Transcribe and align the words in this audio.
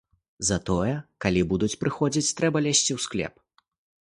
Затое, 0.47 0.93
калі 1.25 1.43
будуць 1.51 1.71
прыходзіць, 1.83 2.33
трэба 2.41 2.57
лезці 2.69 2.85
ў 2.85 2.99
склеп. 3.07 3.35